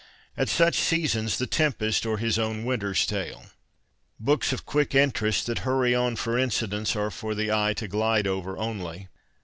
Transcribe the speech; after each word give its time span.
At 0.35 0.49
such 0.49 0.77
seasons 0.79 1.37
The 1.37 1.45
Tempest, 1.45 2.07
or 2.07 2.17
his 2.17 2.39
own 2.39 2.65
Winter's 2.65 3.05
Tale. 3.05 3.45
Books 4.19 4.51
of 4.51 4.65
quick 4.65 4.95
interest, 4.95 5.45
that 5.45 5.59
hurry 5.59 5.93
on 5.93 6.15
for 6.15 6.39
incidents, 6.39 6.95
are 6.95 7.11
for 7.11 7.35
the 7.35 7.51
eye 7.51 7.73
to 7.73 7.87
glide 7.87 8.25
over 8.25 8.57
only.' 8.57 9.09